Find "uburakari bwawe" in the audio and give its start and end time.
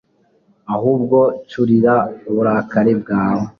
2.29-3.45